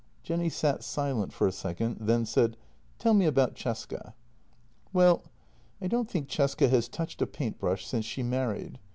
[0.23, 0.41] 176 JENNY
[0.71, 2.57] Jenny sat silent for a second, then said:
[2.97, 4.15] "Tell me about Cesca.""
[4.93, 5.21] Well,
[5.79, 8.79] I don't think Cesca has touched a paint brush since she married.